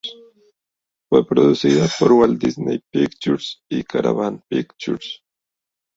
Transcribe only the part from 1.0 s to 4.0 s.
Fue producida por Walt Disney Pictures y